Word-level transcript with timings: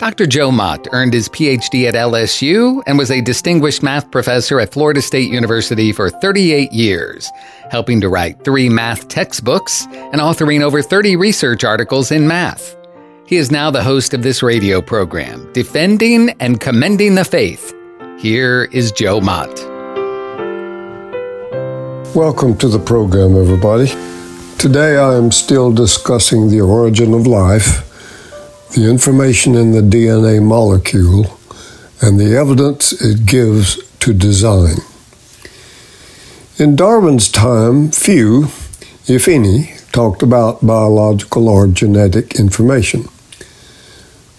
Dr. 0.00 0.26
Joe 0.26 0.50
Mott 0.50 0.88
earned 0.92 1.12
his 1.12 1.28
PhD 1.28 1.86
at 1.86 1.92
LSU 1.92 2.82
and 2.86 2.96
was 2.96 3.10
a 3.10 3.20
distinguished 3.20 3.82
math 3.82 4.10
professor 4.10 4.58
at 4.58 4.72
Florida 4.72 5.02
State 5.02 5.30
University 5.30 5.92
for 5.92 6.08
38 6.08 6.72
years, 6.72 7.30
helping 7.70 8.00
to 8.00 8.08
write 8.08 8.42
three 8.42 8.70
math 8.70 9.08
textbooks 9.08 9.84
and 9.92 10.14
authoring 10.14 10.62
over 10.62 10.80
30 10.80 11.16
research 11.16 11.64
articles 11.64 12.10
in 12.10 12.26
math. 12.26 12.78
He 13.26 13.36
is 13.36 13.50
now 13.50 13.70
the 13.70 13.82
host 13.82 14.14
of 14.14 14.22
this 14.22 14.42
radio 14.42 14.80
program, 14.80 15.52
Defending 15.52 16.30
and 16.40 16.58
Commending 16.58 17.14
the 17.14 17.24
Faith. 17.26 17.74
Here 18.18 18.70
is 18.72 18.92
Joe 18.92 19.20
Mott. 19.20 19.54
Welcome 22.16 22.56
to 22.56 22.68
the 22.68 22.82
program, 22.82 23.36
everybody. 23.36 23.88
Today 24.56 24.96
I 24.96 25.14
am 25.16 25.30
still 25.30 25.70
discussing 25.70 26.48
the 26.48 26.62
origin 26.62 27.12
of 27.12 27.26
life 27.26 27.89
the 28.72 28.88
information 28.88 29.56
in 29.56 29.72
the 29.72 29.80
DNA 29.80 30.40
molecule, 30.40 31.38
and 32.00 32.18
the 32.20 32.36
evidence 32.36 32.92
it 32.92 33.26
gives 33.26 33.82
to 33.98 34.14
design. 34.14 34.76
In 36.56 36.76
Darwin's 36.76 37.28
time, 37.28 37.90
few, 37.90 38.44
if 39.06 39.26
any, 39.26 39.74
talked 39.92 40.22
about 40.22 40.64
biological 40.64 41.48
or 41.48 41.66
genetic 41.66 42.38
information. 42.38 43.08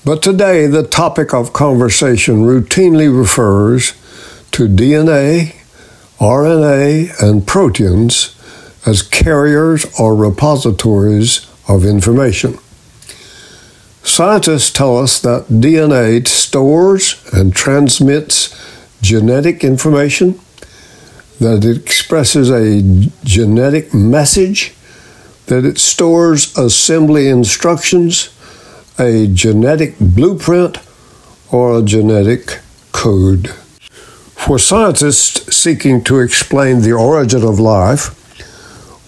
But 0.05 0.23
today, 0.23 0.65
the 0.65 0.83
topic 0.83 1.33
of 1.33 1.51
conversation 1.51 2.45
routinely 2.45 3.15
refers 3.15 3.91
to 4.51 4.67
DNA, 4.67 5.55
RNA, 6.19 7.21
and 7.21 7.45
proteins 7.45 8.35
as 8.85 9.01
carriers 9.01 9.85
or 9.99 10.15
repositories 10.15 11.45
of 11.67 11.85
information. 11.85 12.57
Scientists 14.03 14.71
tell 14.71 14.97
us 14.97 15.19
that 15.21 15.45
DNA 15.47 16.27
stores 16.27 17.23
and 17.33 17.55
transmits 17.55 18.55
genetic 19.01 19.63
information, 19.63 20.39
that 21.39 21.63
it 21.63 21.77
expresses 21.77 22.49
a 22.49 22.81
genetic 23.23 23.93
message, 23.93 24.73
that 25.45 25.65
it 25.65 25.77
stores 25.77 26.57
assembly 26.57 27.27
instructions, 27.27 28.29
a 28.99 29.27
genetic 29.27 29.97
blueprint, 29.99 30.77
or 31.51 31.77
a 31.77 31.83
genetic 31.83 32.59
code. 32.91 33.49
For 34.35 34.57
scientists 34.57 35.55
seeking 35.55 36.03
to 36.05 36.19
explain 36.19 36.81
the 36.81 36.93
origin 36.93 37.43
of 37.43 37.59
life, 37.59 38.17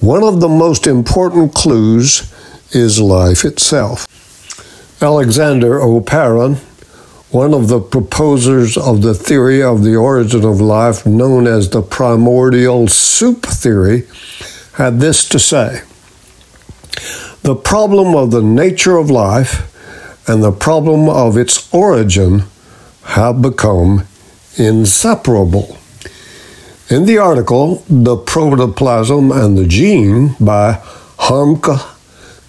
one 0.02 0.24
of 0.24 0.40
the 0.40 0.50
most 0.50 0.86
important 0.86 1.56
clues 1.56 2.32
is 2.72 3.00
life 3.00 3.44
itself. 3.46 4.06
Alexander 5.04 5.80
Oparin, 5.80 6.56
one 7.30 7.54
of 7.54 7.68
the 7.68 7.82
proposers 7.82 8.78
of 8.78 9.02
the 9.02 9.14
theory 9.14 9.62
of 9.62 9.84
the 9.84 9.98
origin 9.98 10.46
of 10.46 10.62
life 10.62 11.06
known 11.06 11.46
as 11.46 11.70
the 11.70 11.82
primordial 11.82 12.88
soup 12.88 13.46
theory, 13.46 14.08
had 14.76 15.02
this 15.02 15.28
to 15.28 15.38
say 15.38 15.81
The 17.42 17.54
problem 17.54 18.16
of 18.16 18.31
the 18.31 18.42
nature 18.42 18.96
of 18.96 19.12
life 19.12 19.70
and 20.26 20.42
the 20.42 20.54
problem 20.54 21.09
of 21.09 21.36
its 21.36 21.68
origin 21.74 22.44
have 23.03 23.41
become 23.41 24.06
inseparable. 24.56 25.78
In 26.90 27.06
the 27.06 27.18
article, 27.18 27.84
The 27.90 28.16
Protoplasm 28.16 29.34
and 29.34 29.58
the 29.58 29.68
Gene 29.68 30.38
by 30.40 30.75
Harmke 31.18 31.78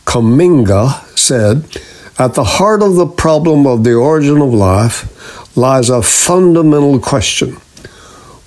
Kamminga 0.07 1.19
said, 1.19 1.65
at 2.19 2.35
the 2.35 2.45
heart 2.45 2.83
of 2.83 2.95
the 2.95 3.07
problem 3.07 3.67
of 3.67 3.85
the 3.85 3.95
origin 3.95 4.41
of 4.41 4.55
life 4.55 5.57
lies 5.57 5.91
a 5.91 6.03
fundamental 6.03 6.99
question 6.99 7.57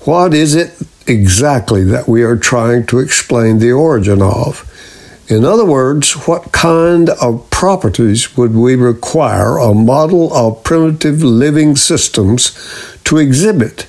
What 0.02 0.34
is 0.34 0.56
it 0.56 0.82
exactly 1.06 1.84
that 1.86 2.08
we 2.08 2.24
are 2.24 2.38
trying 2.38 2.86
to 2.88 3.00
explain 3.00 3.60
the 3.60 3.72
origin 3.72 4.22
of? 4.22 4.64
In 5.30 5.44
other 5.44 5.66
words, 5.66 6.14
what 6.26 6.54
kind 6.54 7.10
of 7.10 7.50
properties 7.50 8.38
would 8.38 8.56
we 8.56 8.76
require 8.76 9.58
a 9.58 9.74
model 9.74 10.34
of 10.34 10.64
primitive 10.64 11.22
living 11.22 11.76
systems 11.76 12.56
to 13.04 13.18
exhibit? 13.18 13.88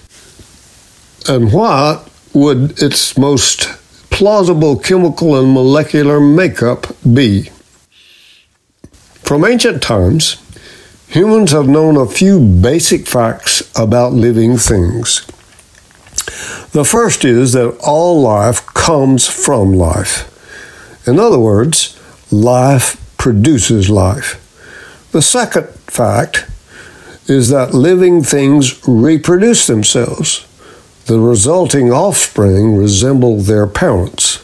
And 1.28 1.53
what 1.53 2.09
would 2.34 2.83
its 2.83 3.17
most 3.17 3.69
plausible 4.11 4.77
chemical 4.77 5.38
and 5.38 5.53
molecular 5.53 6.19
makeup 6.19 6.88
be? 7.15 7.50
From 9.28 9.44
ancient 9.44 9.83
times, 9.83 10.39
humans 11.06 11.50
have 11.50 11.69
known 11.69 11.99
a 11.99 12.06
few 12.06 12.41
basic 12.41 13.06
facts 13.06 13.61
about 13.78 14.15
living 14.15 14.56
things. 14.56 15.21
The 16.72 16.83
first 16.83 17.27
is 17.27 17.53
that 17.53 17.77
all 17.87 18.22
life 18.22 18.65
comes 18.69 19.28
from 19.28 19.75
life. 19.75 20.25
In 21.06 21.19
other 21.19 21.38
words, 21.38 22.00
life 22.33 22.97
produces 23.19 23.91
life. 23.91 24.41
The 25.12 25.21
second 25.21 25.69
fact 25.81 26.47
is 27.27 27.50
that 27.50 27.75
living 27.75 28.22
things 28.22 28.81
reproduce 28.88 29.67
themselves. 29.67 30.47
The 31.05 31.21
resulting 31.21 31.93
offspring 31.93 32.77
resemble 32.78 33.37
their 33.43 33.67
parents. 33.67 34.43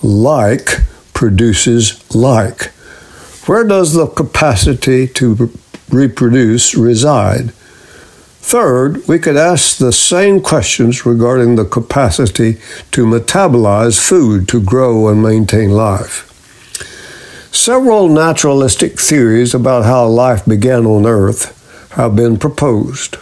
Like 0.00 0.78
produces 1.12 1.98
like. 2.14 2.70
Where 3.46 3.64
does 3.64 3.94
the 3.94 4.06
capacity 4.06 5.08
to 5.08 5.50
reproduce 5.90 6.76
reside? 6.76 7.50
Third, 8.40 9.06
we 9.08 9.18
could 9.18 9.36
ask 9.36 9.78
the 9.78 9.92
same 9.92 10.40
questions 10.40 11.04
regarding 11.04 11.56
the 11.56 11.64
capacity 11.64 12.58
to 12.92 13.04
metabolize 13.04 13.98
food 13.98 14.48
to 14.48 14.60
grow 14.60 15.08
and 15.08 15.22
maintain 15.22 15.70
life. 15.70 16.28
Several 17.52 18.08
naturalistic 18.08 19.00
theories 19.00 19.54
about 19.54 19.84
how 19.84 20.06
life 20.06 20.44
began 20.44 20.86
on 20.86 21.04
Earth 21.04 21.90
have 21.92 22.14
been 22.14 22.38
proposed. 22.38 23.16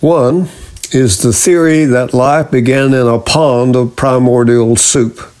One 0.00 0.48
is 0.90 1.22
the 1.22 1.32
theory 1.32 1.84
that 1.84 2.14
life 2.14 2.50
began 2.50 2.94
in 2.94 3.06
a 3.06 3.18
pond 3.18 3.76
of 3.76 3.94
primordial 3.94 4.76
soup. 4.76 5.31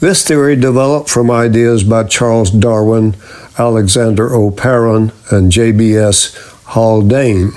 This 0.00 0.24
theory 0.24 0.54
developed 0.54 1.10
from 1.10 1.28
ideas 1.28 1.82
by 1.82 2.04
Charles 2.04 2.52
Darwin, 2.52 3.16
Alexander 3.58 4.28
Oparin, 4.28 5.12
and 5.32 5.50
J.B.S. 5.50 6.36
Haldane. 6.66 7.50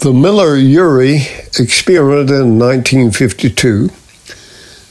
The 0.00 0.12
Miller-Urey 0.12 1.60
experiment 1.60 2.30
in 2.30 2.58
1952 2.58 3.90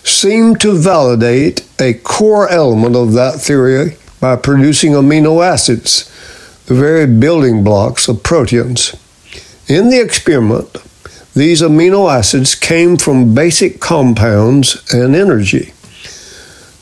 seemed 0.06 0.62
to 0.62 0.78
validate 0.78 1.68
a 1.78 1.96
core 1.96 2.48
element 2.48 2.96
of 2.96 3.12
that 3.14 3.42
theory 3.42 3.98
by 4.22 4.38
producing 4.38 4.94
amino 4.94 5.46
acids, 5.46 6.06
the 6.68 6.74
very 6.74 7.06
building 7.06 7.66
blocks 7.66 8.08
of 8.08 8.24
proteins. 8.24 8.96
In 9.68 9.90
the 9.90 10.00
experiment, 10.00 10.78
these 11.34 11.62
amino 11.62 12.10
acids 12.10 12.56
came 12.56 12.96
from 12.96 13.36
basic 13.36 13.82
compounds 13.82 14.90
and 14.94 15.16
energy. 15.18 15.74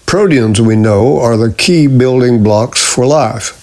Proteins, 0.07 0.61
we 0.61 0.77
know, 0.77 1.19
are 1.19 1.35
the 1.35 1.51
key 1.51 1.85
building 1.85 2.41
blocks 2.41 2.81
for 2.81 3.05
life. 3.05 3.53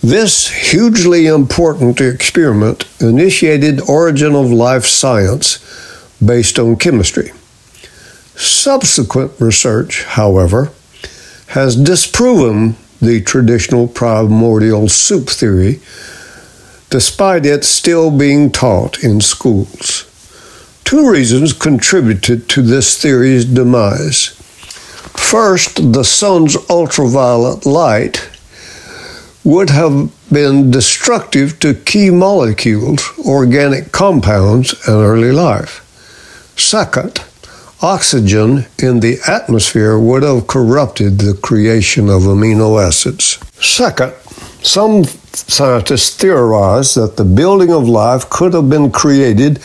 This 0.00 0.48
hugely 0.70 1.26
important 1.26 2.00
experiment 2.00 2.88
initiated 3.00 3.82
origin 3.86 4.34
of 4.34 4.50
life 4.50 4.86
science 4.86 5.58
based 6.24 6.58
on 6.58 6.76
chemistry. 6.76 7.32
Subsequent 8.34 9.32
research, 9.38 10.04
however, 10.04 10.72
has 11.48 11.76
disproven 11.76 12.76
the 13.02 13.20
traditional 13.20 13.88
primordial 13.88 14.88
soup 14.88 15.28
theory, 15.28 15.80
despite 16.88 17.44
it 17.44 17.62
still 17.62 18.10
being 18.10 18.50
taught 18.50 19.04
in 19.04 19.20
schools. 19.20 20.10
Two 20.84 21.10
reasons 21.10 21.52
contributed 21.52 22.48
to 22.48 22.62
this 22.62 22.96
theory's 22.96 23.44
demise. 23.44 24.35
First, 25.16 25.92
the 25.92 26.04
sun's 26.04 26.56
ultraviolet 26.70 27.66
light 27.66 28.28
would 29.44 29.70
have 29.70 30.10
been 30.32 30.70
destructive 30.70 31.58
to 31.60 31.74
key 31.74 32.10
molecules, 32.10 33.02
organic 33.24 33.92
compounds, 33.92 34.74
and 34.88 34.96
early 34.96 35.32
life. 35.32 35.82
Second, 36.56 37.22
oxygen 37.80 38.66
in 38.78 39.00
the 39.00 39.18
atmosphere 39.28 39.98
would 39.98 40.22
have 40.22 40.46
corrupted 40.46 41.18
the 41.18 41.34
creation 41.34 42.08
of 42.08 42.22
amino 42.22 42.84
acids. 42.84 43.38
Second, 43.60 44.12
some 44.62 45.04
scientists 45.04 46.16
theorize 46.16 46.94
that 46.94 47.16
the 47.16 47.24
building 47.24 47.72
of 47.72 47.88
life 47.88 48.28
could 48.30 48.54
have 48.54 48.68
been 48.68 48.90
created 48.90 49.60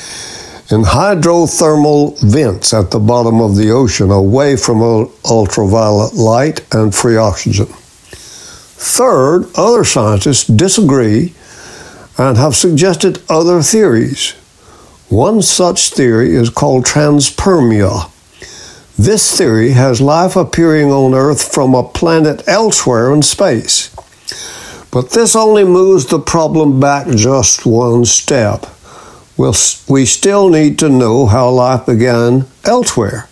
in 0.71 0.83
hydrothermal 0.83 2.19
vents 2.21 2.73
at 2.73 2.91
the 2.91 2.99
bottom 2.99 3.41
of 3.41 3.55
the 3.55 3.69
ocean 3.71 4.09
away 4.09 4.55
from 4.55 4.81
ultraviolet 5.29 6.13
light 6.13 6.61
and 6.73 6.95
free 6.95 7.17
oxygen. 7.17 7.67
Third, 7.67 9.45
other 9.55 9.83
scientists 9.83 10.45
disagree 10.47 11.33
and 12.17 12.37
have 12.37 12.55
suggested 12.55 13.21
other 13.29 13.61
theories. 13.61 14.31
One 15.09 15.41
such 15.41 15.89
theory 15.89 16.35
is 16.35 16.49
called 16.49 16.85
transpermia. 16.85 18.09
This 18.97 19.37
theory 19.37 19.71
has 19.71 19.99
life 19.99 20.35
appearing 20.35 20.91
on 20.91 21.13
Earth 21.13 21.53
from 21.53 21.73
a 21.73 21.83
planet 21.83 22.47
elsewhere 22.47 23.13
in 23.13 23.21
space. 23.23 23.89
But 24.91 25.11
this 25.11 25.35
only 25.35 25.63
moves 25.63 26.05
the 26.05 26.19
problem 26.19 26.79
back 26.79 27.07
just 27.07 27.65
one 27.65 28.05
step. 28.05 28.65
We 29.87 30.05
still 30.05 30.49
need 30.49 30.77
to 30.79 30.89
know 30.89 31.25
how 31.25 31.49
life 31.49 31.87
began 31.87 32.45
elsewhere. 32.63 33.27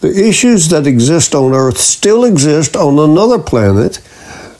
The 0.00 0.28
issues 0.28 0.68
that 0.68 0.86
exist 0.86 1.34
on 1.34 1.54
Earth 1.54 1.78
still 1.78 2.24
exist 2.24 2.76
on 2.76 2.98
another 2.98 3.38
planet, 3.38 4.00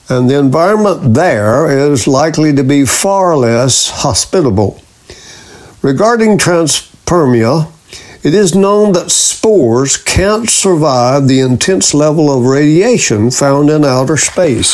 and 0.09 0.31
the 0.31 0.39
environment 0.39 1.13
there 1.13 1.69
is 1.69 2.07
likely 2.07 2.55
to 2.55 2.65
be 2.65 2.87
far 2.87 3.37
less 3.37 3.91
hospitable. 3.91 4.81
Regarding 5.83 6.39
transpermia, 6.39 7.71
it 8.23 8.33
is 8.33 8.55
known 8.55 8.93
that 8.95 9.11
spores 9.11 9.99
can't 9.99 10.49
survive 10.49 11.29
the 11.29 11.41
intense 11.41 11.93
level 11.93 12.35
of 12.35 12.47
radiation 12.47 13.31
found 13.31 13.69
in 13.69 13.85
outer 13.85 14.17
space. 14.17 14.73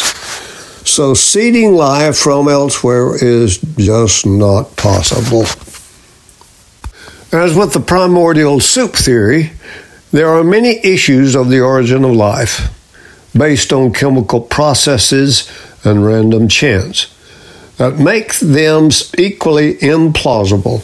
So, 0.89 1.15
seeding 1.15 1.73
life 1.73 2.17
from 2.17 2.49
elsewhere 2.49 3.17
is 3.17 3.59
just 3.59 4.25
not 4.25 4.77
possible. 4.77 5.47
As 7.33 7.55
with 7.55 7.75
the 7.75 7.81
primordial 7.81 8.59
soup 8.59 8.95
theory, 8.95 9.53
there 10.11 10.29
are 10.29 10.43
many 10.43 10.85
issues 10.85 11.37
of 11.37 11.49
the 11.49 11.61
origin 11.61 12.05
of 12.05 12.17
life 12.17 12.77
based 13.37 13.73
on 13.73 13.93
chemical 13.93 14.41
processes 14.41 15.49
and 15.85 16.05
random 16.05 16.49
chance 16.49 17.07
that 17.77 18.01
make 18.01 18.35
them 18.41 18.91
equally 19.17 19.75
implausible. 19.75 20.83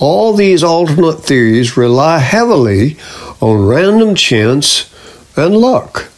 All 0.00 0.32
these 0.32 0.62
alternate 0.62 1.24
theories 1.24 1.76
rely 1.76 2.18
heavily 2.18 2.96
on 3.40 3.66
random 3.66 4.14
chance 4.14 4.88
and 5.36 5.56
luck. 5.56 6.08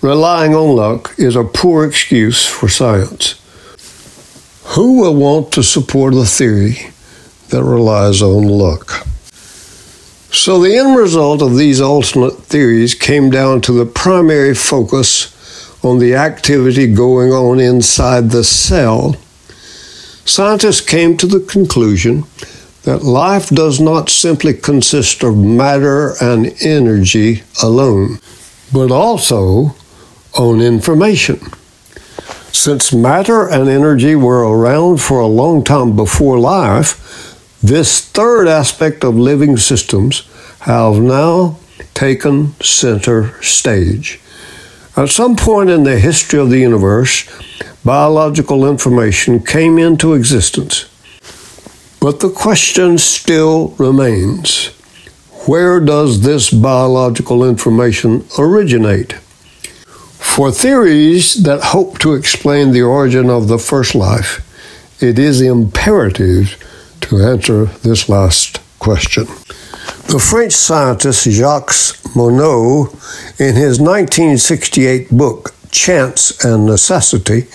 Relying 0.00 0.52
on 0.52 0.74
luck 0.74 1.14
is 1.16 1.36
a 1.36 1.44
poor 1.44 1.84
excuse 1.84 2.44
for 2.44 2.68
science. 2.68 3.40
Who 4.74 5.00
will 5.00 5.14
want 5.14 5.52
to 5.52 5.62
support 5.62 6.12
a 6.14 6.24
theory 6.24 6.90
that 7.50 7.62
relies 7.64 8.22
on 8.22 8.48
luck. 8.48 9.06
So 10.30 10.60
the 10.60 10.76
end 10.76 10.96
result 10.96 11.40
of 11.42 11.56
these 11.56 11.80
alternate 11.80 12.38
theories 12.42 12.94
came 12.94 13.30
down 13.30 13.60
to 13.62 13.72
the 13.72 13.86
primary 13.86 14.54
focus 14.54 15.32
on 15.84 15.98
the 15.98 16.14
activity 16.14 16.92
going 16.92 17.32
on 17.32 17.60
inside 17.60 18.30
the 18.30 18.44
cell. 18.44 19.16
Scientists 20.24 20.80
came 20.80 21.16
to 21.16 21.26
the 21.26 21.40
conclusion 21.40 22.24
that 22.82 23.02
life 23.02 23.48
does 23.48 23.80
not 23.80 24.10
simply 24.10 24.52
consist 24.52 25.22
of 25.22 25.36
matter 25.36 26.14
and 26.20 26.54
energy 26.60 27.42
alone, 27.62 28.18
but 28.72 28.90
also 28.90 29.74
on 30.34 30.60
information. 30.60 31.40
Since 32.52 32.92
matter 32.92 33.48
and 33.48 33.68
energy 33.68 34.14
were 34.16 34.40
around 34.40 35.00
for 35.00 35.20
a 35.20 35.26
long 35.26 35.62
time 35.62 35.94
before 35.94 36.38
life, 36.38 37.35
this 37.66 38.00
third 38.00 38.46
aspect 38.46 39.02
of 39.02 39.16
living 39.16 39.56
systems 39.56 40.22
have 40.60 41.00
now 41.00 41.58
taken 41.94 42.54
center 42.60 43.42
stage. 43.42 44.20
At 44.96 45.08
some 45.08 45.36
point 45.36 45.70
in 45.70 45.82
the 45.82 45.98
history 45.98 46.38
of 46.38 46.50
the 46.50 46.60
universe, 46.60 47.24
biological 47.84 48.68
information 48.68 49.40
came 49.40 49.78
into 49.78 50.14
existence. 50.14 50.86
But 52.00 52.20
the 52.20 52.30
question 52.30 52.98
still 52.98 53.74
remains 53.78 54.68
where 55.48 55.80
does 55.80 56.22
this 56.22 56.50
biological 56.50 57.44
information 57.44 58.24
originate? 58.38 59.12
For 59.12 60.50
theories 60.50 61.42
that 61.44 61.72
hope 61.74 61.98
to 62.00 62.14
explain 62.14 62.72
the 62.72 62.82
origin 62.82 63.30
of 63.30 63.48
the 63.48 63.58
first 63.58 63.94
life, 63.94 64.42
it 65.00 65.18
is 65.18 65.40
imperative 65.40 66.56
to 67.08 67.22
answer 67.22 67.66
this 67.82 68.08
last 68.08 68.60
question. 68.78 69.26
The 70.08 70.18
French 70.18 70.52
scientist 70.52 71.24
Jacques 71.30 71.72
Monod, 72.14 72.92
in 73.40 73.54
his 73.54 73.80
1968 73.80 75.10
book 75.10 75.54
Chance 75.70 76.44
and 76.44 76.66
Necessity, 76.66 77.46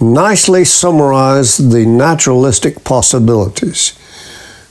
nicely 0.00 0.64
summarized 0.64 1.70
the 1.70 1.86
naturalistic 1.86 2.84
possibilities. 2.84 3.98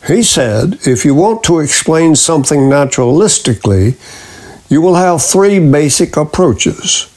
He 0.07 0.22
said, 0.22 0.80
if 0.86 1.04
you 1.04 1.16
want 1.16 1.44
to 1.46 1.60
explain 1.60 2.16
something 2.16 2.62
naturalistically, 2.62 3.98
you 4.69 4.81
will 4.81 4.96
have 4.96 5.24
three 5.24 5.60
basic 5.60 6.16
approaches. 6.16 7.12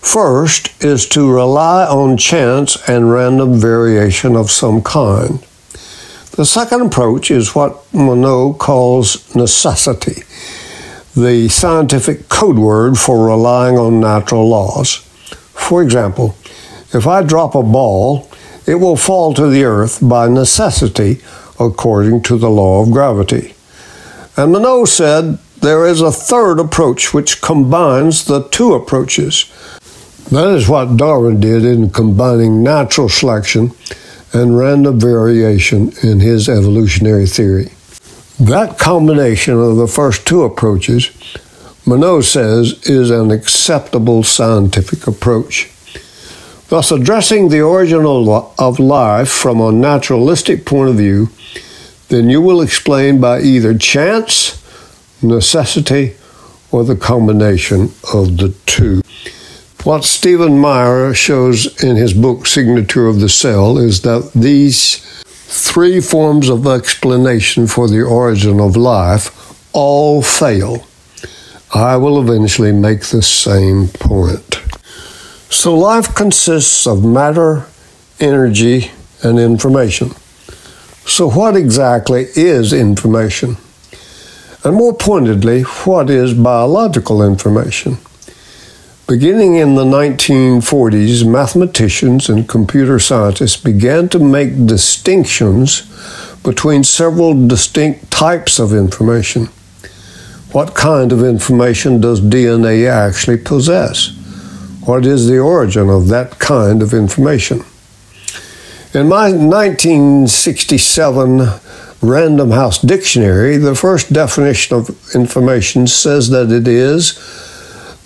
First 0.00 0.82
is 0.82 1.06
to 1.08 1.30
rely 1.30 1.84
on 1.86 2.16
chance 2.16 2.76
and 2.88 3.12
random 3.12 3.54
variation 3.54 4.34
of 4.34 4.50
some 4.50 4.82
kind. 4.82 5.44
The 6.32 6.46
second 6.46 6.80
approach 6.80 7.30
is 7.30 7.54
what 7.54 7.84
Monod 7.92 8.58
calls 8.58 9.34
necessity, 9.34 10.22
the 11.14 11.50
scientific 11.50 12.30
code 12.30 12.58
word 12.58 12.96
for 12.96 13.26
relying 13.26 13.76
on 13.76 14.00
natural 14.00 14.48
laws. 14.48 14.96
For 15.52 15.82
example, 15.82 16.34
if 16.94 17.06
I 17.06 17.22
drop 17.22 17.54
a 17.54 17.62
ball, 17.62 18.30
it 18.66 18.76
will 18.76 18.96
fall 18.96 19.34
to 19.34 19.46
the 19.46 19.64
earth 19.64 19.98
by 20.00 20.26
necessity 20.28 21.20
according 21.60 22.22
to 22.22 22.38
the 22.38 22.48
law 22.48 22.82
of 22.82 22.92
gravity. 22.92 23.54
And 24.34 24.54
Monod 24.54 24.88
said 24.88 25.38
there 25.60 25.86
is 25.86 26.00
a 26.00 26.10
third 26.10 26.58
approach 26.58 27.12
which 27.12 27.42
combines 27.42 28.24
the 28.24 28.48
two 28.48 28.72
approaches. 28.72 29.52
That 30.30 30.48
is 30.48 30.66
what 30.66 30.96
Darwin 30.96 31.40
did 31.40 31.62
in 31.66 31.90
combining 31.90 32.62
natural 32.62 33.10
selection 33.10 33.72
and 34.32 34.56
random 34.58 34.98
variation 34.98 35.92
in 36.02 36.20
his 36.20 36.48
evolutionary 36.48 37.26
theory. 37.26 37.70
That 38.40 38.78
combination 38.78 39.58
of 39.58 39.76
the 39.76 39.86
first 39.86 40.26
two 40.26 40.42
approaches, 40.42 41.10
Monod 41.84 42.24
says, 42.24 42.82
is 42.88 43.10
an 43.10 43.30
acceptable 43.30 44.22
scientific 44.22 45.06
approach. 45.06 45.70
Thus, 46.68 46.90
addressing 46.90 47.50
the 47.50 47.60
origin 47.60 48.06
of 48.06 48.78
life 48.80 49.28
from 49.28 49.60
a 49.60 49.70
naturalistic 49.70 50.64
point 50.64 50.90
of 50.90 50.96
view, 50.96 51.28
then 52.08 52.30
you 52.30 52.40
will 52.40 52.62
explain 52.62 53.20
by 53.20 53.40
either 53.40 53.76
chance, 53.76 54.62
necessity, 55.22 56.14
or 56.70 56.84
the 56.84 56.96
combination 56.96 57.92
of 58.14 58.38
the 58.38 58.54
two. 58.64 59.02
What 59.84 60.04
Stephen 60.04 60.60
Meyer 60.60 61.12
shows 61.12 61.82
in 61.82 61.96
his 61.96 62.14
book 62.14 62.46
Signature 62.46 63.08
of 63.08 63.18
the 63.18 63.28
Cell 63.28 63.78
is 63.78 64.02
that 64.02 64.30
these 64.32 64.98
three 65.24 66.00
forms 66.00 66.48
of 66.48 66.68
explanation 66.68 67.66
for 67.66 67.88
the 67.88 68.02
origin 68.02 68.60
of 68.60 68.76
life 68.76 69.32
all 69.72 70.22
fail. 70.22 70.86
I 71.74 71.96
will 71.96 72.22
eventually 72.22 72.70
make 72.70 73.06
the 73.06 73.22
same 73.22 73.88
point. 73.88 74.62
So, 75.50 75.76
life 75.76 76.14
consists 76.14 76.86
of 76.86 77.04
matter, 77.04 77.66
energy, 78.20 78.92
and 79.24 79.40
information. 79.40 80.10
So, 81.06 81.28
what 81.28 81.56
exactly 81.56 82.26
is 82.36 82.72
information? 82.72 83.56
And 84.62 84.76
more 84.76 84.94
pointedly, 84.94 85.62
what 85.62 86.08
is 86.08 86.34
biological 86.34 87.20
information? 87.20 87.98
Beginning 89.12 89.56
in 89.56 89.74
the 89.74 89.84
1940s, 89.84 91.28
mathematicians 91.28 92.30
and 92.30 92.48
computer 92.48 92.98
scientists 92.98 93.62
began 93.62 94.08
to 94.08 94.18
make 94.18 94.64
distinctions 94.64 95.82
between 96.42 96.82
several 96.82 97.46
distinct 97.46 98.10
types 98.10 98.58
of 98.58 98.72
information. 98.72 99.48
What 100.52 100.74
kind 100.74 101.12
of 101.12 101.22
information 101.22 102.00
does 102.00 102.22
DNA 102.22 102.88
actually 102.88 103.36
possess? 103.36 104.16
What 104.86 105.04
is 105.04 105.28
the 105.28 105.40
origin 105.40 105.90
of 105.90 106.08
that 106.08 106.38
kind 106.38 106.80
of 106.80 106.94
information? 106.94 107.66
In 108.94 109.10
my 109.10 109.30
1967 109.30 111.60
Random 112.00 112.50
House 112.50 112.80
Dictionary, 112.80 113.58
the 113.58 113.74
first 113.74 114.10
definition 114.10 114.74
of 114.74 114.88
information 115.14 115.86
says 115.86 116.30
that 116.30 116.50
it 116.50 116.66
is 116.66 117.41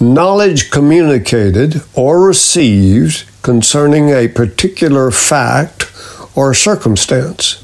knowledge 0.01 0.71
communicated 0.71 1.83
or 1.95 2.21
received 2.21 3.25
concerning 3.43 4.11
a 4.11 4.29
particular 4.29 5.11
fact 5.11 5.91
or 6.35 6.53
circumstance. 6.53 7.63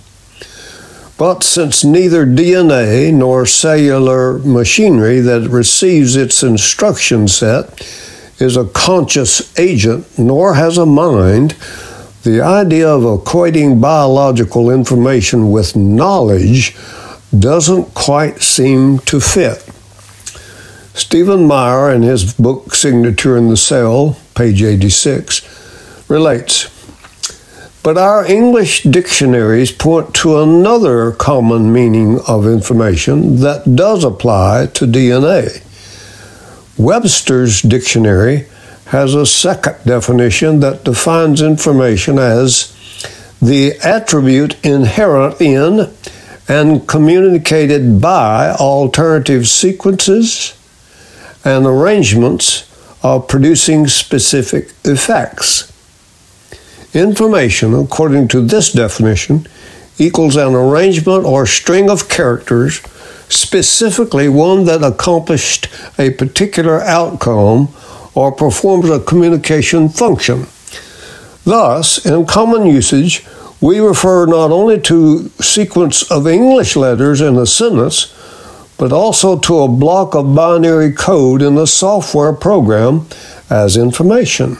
But 1.18 1.44
since 1.44 1.84
neither 1.84 2.26
DNA 2.26 3.12
nor 3.12 3.46
cellular 3.46 4.38
machinery 4.38 5.20
that 5.20 5.48
receives 5.48 6.16
its 6.16 6.42
instruction 6.42 7.28
set 7.28 7.80
is 8.38 8.56
a 8.56 8.68
conscious 8.68 9.56
agent 9.58 10.06
nor 10.18 10.54
has 10.54 10.78
a 10.78 10.86
mind, 10.86 11.52
the 12.24 12.40
idea 12.40 12.88
of 12.88 13.02
equating 13.02 13.80
biological 13.80 14.70
information 14.70 15.50
with 15.50 15.76
knowledge 15.76 16.76
doesn't 17.36 17.94
quite 17.94 18.40
seem 18.40 18.98
to 19.00 19.20
fit. 19.20 19.71
Stephen 20.94 21.46
Meyer, 21.46 21.90
in 21.90 22.02
his 22.02 22.34
book 22.34 22.74
Signature 22.74 23.34
in 23.34 23.48
the 23.48 23.56
Cell, 23.56 24.18
page 24.34 24.62
86, 24.62 25.40
relates 26.10 26.68
But 27.82 27.96
our 27.96 28.26
English 28.26 28.82
dictionaries 28.82 29.72
point 29.72 30.14
to 30.16 30.38
another 30.38 31.12
common 31.12 31.72
meaning 31.72 32.20
of 32.28 32.46
information 32.46 33.36
that 33.36 33.74
does 33.74 34.04
apply 34.04 34.66
to 34.74 34.86
DNA. 34.86 35.62
Webster's 36.76 37.62
dictionary 37.62 38.46
has 38.86 39.14
a 39.14 39.24
second 39.24 39.76
definition 39.86 40.60
that 40.60 40.84
defines 40.84 41.40
information 41.40 42.18
as 42.18 42.76
the 43.40 43.78
attribute 43.82 44.62
inherent 44.62 45.40
in 45.40 45.90
and 46.48 46.86
communicated 46.86 47.98
by 47.98 48.50
alternative 48.50 49.48
sequences 49.48 50.54
and 51.44 51.66
arrangements 51.66 52.68
of 53.02 53.28
producing 53.28 53.88
specific 53.88 54.72
effects. 54.84 55.68
Information, 56.94 57.74
according 57.74 58.28
to 58.28 58.40
this 58.40 58.72
definition, 58.72 59.46
equals 59.98 60.36
an 60.36 60.54
arrangement 60.54 61.24
or 61.24 61.46
string 61.46 61.90
of 61.90 62.08
characters, 62.08 62.80
specifically 63.28 64.28
one 64.28 64.64
that 64.64 64.82
accomplished 64.82 65.68
a 65.98 66.10
particular 66.10 66.80
outcome 66.82 67.68
or 68.14 68.30
performs 68.30 68.90
a 68.90 69.00
communication 69.00 69.88
function. 69.88 70.46
Thus, 71.44 72.04
in 72.04 72.26
common 72.26 72.66
usage, 72.66 73.24
we 73.60 73.78
refer 73.80 74.26
not 74.26 74.50
only 74.50 74.80
to 74.82 75.28
sequence 75.40 76.10
of 76.10 76.26
English 76.26 76.76
letters 76.76 77.20
in 77.20 77.36
a 77.36 77.46
sentence, 77.46 78.12
but 78.78 78.92
also 78.92 79.38
to 79.38 79.60
a 79.60 79.68
block 79.68 80.14
of 80.14 80.34
binary 80.34 80.92
code 80.92 81.42
in 81.42 81.56
a 81.56 81.66
software 81.66 82.32
program 82.32 83.06
as 83.50 83.76
information. 83.76 84.56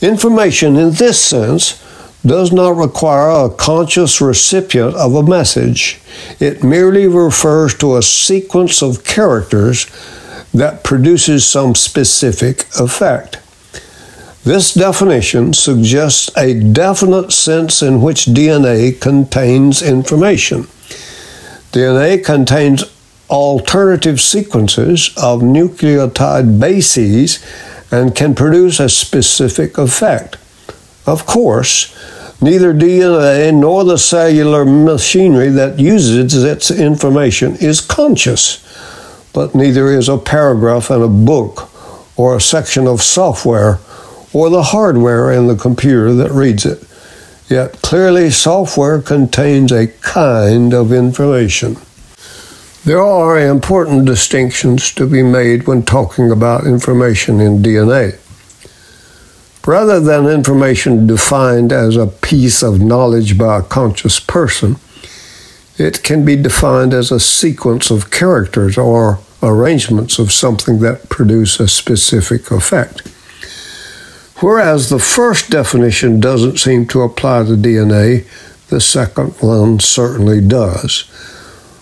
Information 0.00 0.76
in 0.76 0.90
this 0.92 1.22
sense 1.22 1.82
does 2.26 2.52
not 2.52 2.76
require 2.76 3.30
a 3.30 3.50
conscious 3.50 4.20
recipient 4.20 4.94
of 4.96 5.14
a 5.14 5.22
message. 5.22 6.00
It 6.40 6.64
merely 6.64 7.06
refers 7.06 7.74
to 7.78 7.96
a 7.96 8.02
sequence 8.02 8.82
of 8.82 9.04
characters 9.04 9.86
that 10.52 10.84
produces 10.84 11.46
some 11.46 11.74
specific 11.74 12.66
effect. 12.78 13.38
This 14.44 14.74
definition 14.74 15.52
suggests 15.54 16.30
a 16.36 16.60
definite 16.60 17.32
sense 17.32 17.82
in 17.82 18.02
which 18.02 18.26
DNA 18.26 19.00
contains 19.00 19.82
information. 19.82 20.64
DNA 21.72 22.22
contains 22.24 22.84
alternative 23.30 24.20
sequences 24.20 25.08
of 25.16 25.40
nucleotide 25.40 26.60
bases 26.60 27.44
and 27.90 28.14
can 28.14 28.34
produce 28.34 28.80
a 28.80 28.88
specific 28.88 29.78
effect. 29.78 30.36
Of 31.06 31.26
course, 31.26 31.94
neither 32.40 32.74
DNA 32.74 33.54
nor 33.54 33.84
the 33.84 33.98
cellular 33.98 34.64
machinery 34.64 35.50
that 35.50 35.78
uses 35.78 36.42
its 36.42 36.70
information 36.70 37.56
is 37.56 37.80
conscious 37.80 38.64
but 39.34 39.54
neither 39.54 39.88
is 39.88 40.08
a 40.08 40.16
paragraph 40.16 40.90
in 40.90 41.02
a 41.02 41.08
book 41.08 41.68
or 42.16 42.36
a 42.36 42.40
section 42.40 42.86
of 42.86 43.02
software 43.02 43.80
or 44.32 44.48
the 44.48 44.62
hardware 44.62 45.30
in 45.32 45.48
the 45.48 45.56
computer 45.56 46.14
that 46.14 46.30
reads 46.30 46.64
it. 46.64 46.82
Yet 47.50 47.82
clearly, 47.82 48.30
software 48.30 49.02
contains 49.02 49.70
a 49.72 49.88
kind 49.88 50.72
of 50.72 50.92
information. 50.92 51.76
There 52.84 53.02
are 53.02 53.40
important 53.40 54.04
distinctions 54.04 54.92
to 54.92 55.06
be 55.06 55.22
made 55.22 55.66
when 55.66 55.84
talking 55.84 56.30
about 56.30 56.66
information 56.66 57.40
in 57.40 57.62
DNA. 57.62 58.18
Rather 59.66 60.00
than 60.00 60.26
information 60.26 61.06
defined 61.06 61.72
as 61.72 61.96
a 61.96 62.06
piece 62.06 62.62
of 62.62 62.82
knowledge 62.82 63.38
by 63.38 63.60
a 63.60 63.62
conscious 63.62 64.20
person, 64.20 64.76
it 65.78 66.02
can 66.02 66.26
be 66.26 66.36
defined 66.36 66.92
as 66.92 67.10
a 67.10 67.18
sequence 67.18 67.90
of 67.90 68.10
characters 68.10 68.76
or 68.76 69.18
arrangements 69.42 70.18
of 70.18 70.30
something 70.30 70.80
that 70.80 71.08
produce 71.08 71.58
a 71.58 71.68
specific 71.68 72.50
effect. 72.50 73.00
Whereas 74.42 74.90
the 74.90 74.98
first 74.98 75.48
definition 75.48 76.20
doesn't 76.20 76.58
seem 76.58 76.86
to 76.88 77.00
apply 77.00 77.44
to 77.44 77.56
DNA, 77.56 78.26
the 78.68 78.80
second 78.82 79.30
one 79.40 79.80
certainly 79.80 80.42
does. 80.46 81.04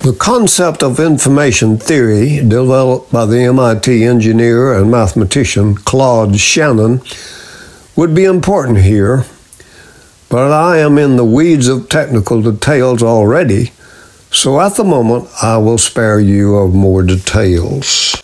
The 0.02 0.16
concept 0.18 0.82
of 0.82 0.98
information 0.98 1.78
theory, 1.78 2.38
developed 2.38 3.12
by 3.12 3.26
the 3.26 3.40
MIT 3.40 4.04
engineer 4.04 4.72
and 4.72 4.90
mathematician 4.90 5.76
Claude 5.76 6.38
Shannon, 6.38 7.00
would 7.96 8.14
be 8.14 8.24
important 8.24 8.78
here, 8.78 9.24
but 10.28 10.50
I 10.50 10.78
am 10.78 10.98
in 10.98 11.16
the 11.16 11.24
weeds 11.24 11.68
of 11.68 11.88
technical 11.88 12.42
details 12.42 13.02
already 13.02 13.72
so 14.32 14.58
at 14.60 14.76
the 14.76 14.84
moment, 14.84 15.28
I 15.42 15.58
will 15.58 15.76
spare 15.76 16.18
you 16.18 16.56
of 16.56 16.74
more 16.74 17.02
details. 17.02 18.16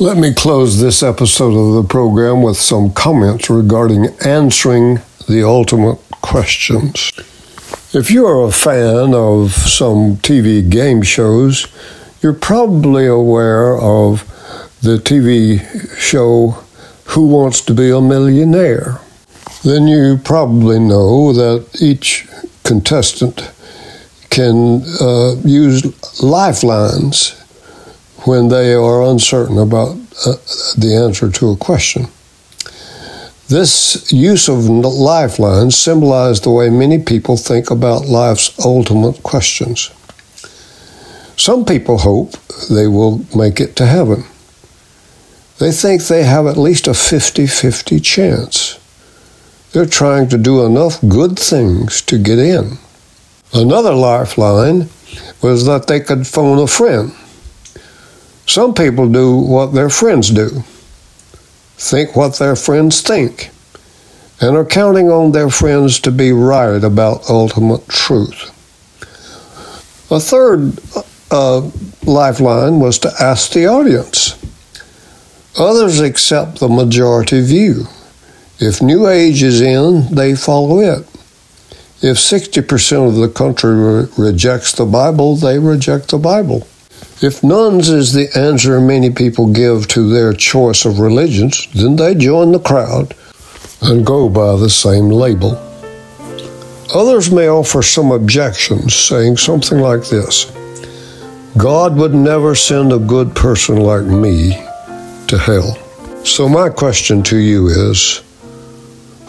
Let 0.00 0.18
me 0.18 0.34
close 0.34 0.80
this 0.80 1.04
episode 1.04 1.54
of 1.56 1.74
the 1.74 1.88
program 1.88 2.42
with 2.42 2.56
some 2.56 2.92
comments 2.92 3.48
regarding 3.48 4.08
answering 4.24 4.98
the 5.28 5.44
ultimate 5.44 5.98
questions. 6.20 7.12
If 7.92 8.10
you 8.10 8.26
are 8.26 8.44
a 8.44 8.50
fan 8.50 9.14
of 9.14 9.52
some 9.52 10.16
TV 10.16 10.68
game 10.68 11.02
shows, 11.02 11.68
you're 12.20 12.32
probably 12.32 13.06
aware 13.06 13.78
of 13.78 14.24
the 14.82 14.96
TV 14.96 15.60
show 15.96 16.64
Who 17.10 17.28
Wants 17.28 17.60
to 17.62 17.74
Be 17.74 17.90
a 17.90 18.00
Millionaire. 18.00 19.00
Then 19.62 19.86
you 19.86 20.18
probably 20.18 20.80
know 20.80 21.32
that 21.32 21.80
each 21.80 22.26
contestant 22.64 23.52
can 24.30 24.82
uh, 25.00 25.36
use 25.44 25.84
lifelines 26.20 27.40
when 28.24 28.48
they 28.48 28.74
are 28.74 29.02
uncertain 29.02 29.58
about 29.58 29.90
uh, 30.26 30.34
the 30.76 31.00
answer 31.00 31.30
to 31.30 31.50
a 31.50 31.56
question. 31.56 32.08
This 33.48 34.10
use 34.12 34.48
of 34.48 34.68
lifelines 34.68 35.76
symbolized 35.76 36.42
the 36.42 36.50
way 36.50 36.68
many 36.68 36.98
people 36.98 37.36
think 37.36 37.70
about 37.70 38.06
life's 38.06 38.58
ultimate 38.64 39.22
questions. 39.22 39.90
Some 41.36 41.64
people 41.64 41.98
hope 41.98 42.32
they 42.68 42.88
will 42.88 43.24
make 43.36 43.60
it 43.60 43.76
to 43.76 43.86
heaven. 43.86 44.24
They 45.58 45.70
think 45.70 46.02
they 46.02 46.24
have 46.24 46.46
at 46.46 46.56
least 46.56 46.88
a 46.88 46.94
50 46.94 47.46
50 47.46 48.00
chance. 48.00 48.80
They're 49.72 49.86
trying 49.86 50.28
to 50.30 50.38
do 50.38 50.64
enough 50.66 51.00
good 51.06 51.38
things 51.38 52.02
to 52.02 52.18
get 52.18 52.38
in. 52.38 52.78
Another 53.52 53.94
lifeline 53.94 54.88
was 55.40 55.66
that 55.66 55.86
they 55.86 56.00
could 56.00 56.26
phone 56.26 56.58
a 56.58 56.66
friend. 56.66 57.12
Some 58.46 58.74
people 58.74 59.08
do 59.08 59.36
what 59.36 59.72
their 59.72 59.90
friends 59.90 60.30
do, 60.30 60.64
think 61.76 62.16
what 62.16 62.38
their 62.38 62.56
friends 62.56 63.00
think, 63.00 63.50
and 64.40 64.56
are 64.56 64.64
counting 64.64 65.10
on 65.10 65.32
their 65.32 65.50
friends 65.50 66.00
to 66.00 66.10
be 66.10 66.32
right 66.32 66.82
about 66.82 67.28
ultimate 67.30 67.86
truth. 67.88 68.52
A 70.10 70.20
third 70.20 70.78
uh, 71.30 71.70
lifeline 72.04 72.80
was 72.80 72.98
to 73.00 73.12
ask 73.20 73.52
the 73.52 73.66
audience. 73.66 74.36
Others 75.58 76.00
accept 76.00 76.60
the 76.60 76.68
majority 76.68 77.40
view. 77.40 77.86
If 78.58 78.80
New 78.80 79.08
Age 79.08 79.42
is 79.42 79.60
in, 79.60 80.14
they 80.14 80.34
follow 80.34 80.80
it. 80.80 81.06
If 82.02 82.18
60% 82.18 83.08
of 83.08 83.14
the 83.16 83.28
country 83.28 83.74
re- 83.74 84.08
rejects 84.16 84.72
the 84.72 84.84
Bible, 84.84 85.36
they 85.36 85.58
reject 85.58 86.10
the 86.10 86.18
Bible. 86.18 86.66
If 87.22 87.42
nones 87.42 87.88
is 87.88 88.12
the 88.12 88.28
answer 88.36 88.78
many 88.78 89.08
people 89.08 89.50
give 89.50 89.88
to 89.88 90.10
their 90.10 90.34
choice 90.34 90.84
of 90.84 90.98
religions, 90.98 91.66
then 91.72 91.96
they 91.96 92.14
join 92.14 92.52
the 92.52 92.58
crowd 92.58 93.14
and 93.80 94.04
go 94.04 94.28
by 94.28 94.56
the 94.56 94.68
same 94.68 95.08
label. 95.08 95.56
Others 96.94 97.30
may 97.30 97.48
offer 97.48 97.82
some 97.82 98.12
objections, 98.12 98.94
saying 98.94 99.38
something 99.38 99.78
like 99.78 100.04
this 100.08 100.52
God 101.56 101.96
would 101.96 102.14
never 102.14 102.54
send 102.54 102.92
a 102.92 102.98
good 102.98 103.34
person 103.34 103.76
like 103.76 104.04
me 104.04 104.50
to 105.28 105.38
hell. 105.38 105.74
So, 106.22 106.50
my 106.50 106.68
question 106.68 107.22
to 107.24 107.38
you 107.38 107.68
is 107.68 108.18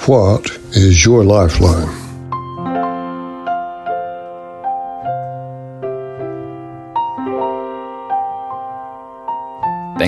what 0.08 0.50
is 0.72 1.06
your 1.06 1.24
lifeline? 1.24 2.07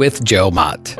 with 0.00 0.24
Joe 0.24 0.50
Mott. 0.50 0.96